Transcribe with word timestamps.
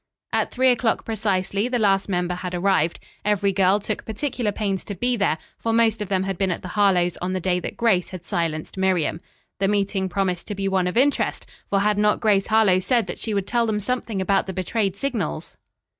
At 0.33 0.49
three 0.49 0.69
o'clock 0.69 1.05
precisely 1.05 1.67
the 1.67 1.77
last 1.77 2.09
member 2.09 2.33
had 2.33 2.55
arrived. 2.55 2.99
Every 3.23 3.53
girl 3.53 3.79
took 3.79 4.03
particular 4.03 4.51
pains 4.51 4.83
to 4.85 4.95
be 4.95 5.15
there, 5.15 5.37
for 5.59 5.73
most 5.73 6.01
of 6.01 6.07
them 6.09 6.23
had 6.23 6.39
been 6.39 6.51
at 6.51 6.63
the 6.63 6.69
Harlowe's 6.69 7.17
on 7.17 7.33
the 7.33 7.39
day 7.39 7.59
that 7.59 7.77
Grace 7.77 8.09
had 8.09 8.25
silenced 8.25 8.79
Miriam. 8.79 9.21
The 9.59 9.67
meeting 9.67 10.09
promised 10.09 10.47
to 10.47 10.55
be 10.55 10.67
one 10.67 10.87
of 10.87 10.97
interest, 10.97 11.45
for 11.69 11.81
had 11.81 11.99
not 11.99 12.19
Grace 12.19 12.47
Harlowe 12.47 12.79
said 12.79 13.05
that 13.05 13.19
she 13.19 13.35
would 13.35 13.45
tell 13.45 13.67
them 13.67 13.79
something 13.79 14.19
about 14.23 14.47
the 14.47 14.53
betrayed 14.53 14.97
signals? 14.97 15.55